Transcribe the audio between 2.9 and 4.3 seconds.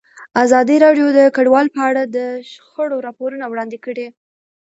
راپورونه وړاندې کړي.